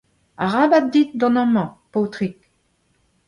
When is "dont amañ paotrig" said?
1.13-2.37